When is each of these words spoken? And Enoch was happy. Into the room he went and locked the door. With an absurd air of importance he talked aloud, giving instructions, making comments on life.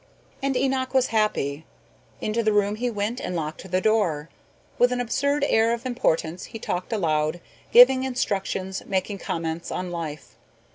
And 0.41 0.57
Enoch 0.57 0.95
was 0.95 1.09
happy. 1.13 1.63
Into 2.21 2.41
the 2.41 2.51
room 2.51 2.77
he 2.77 2.89
went 2.89 3.19
and 3.19 3.35
locked 3.35 3.69
the 3.69 3.79
door. 3.81 4.29
With 4.79 4.91
an 4.91 4.99
absurd 4.99 5.45
air 5.47 5.73
of 5.75 5.85
importance 5.85 6.45
he 6.45 6.57
talked 6.57 6.91
aloud, 6.91 7.39
giving 7.71 8.03
instructions, 8.03 8.81
making 8.87 9.19
comments 9.19 9.69
on 9.69 9.91
life. 9.91 10.37